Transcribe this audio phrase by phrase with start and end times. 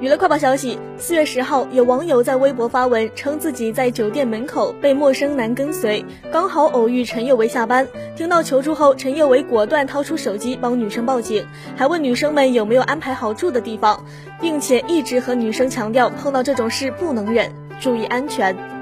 [0.00, 7.86] 娱乐快报消息四月十号有网友在微博发文称自己在酒店门口被陌生男跟随刚好偶遇陈宥维下班。
[8.16, 14.04] 听到求助后陈宥维果断掏出手机帮女生报警还问女生们有没有安排好住的地方
[14.40, 18.73] 并且一直和女生强调碰到这种事不能忍注意安全。